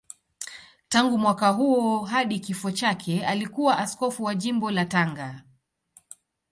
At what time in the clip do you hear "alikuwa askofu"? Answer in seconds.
3.25-4.23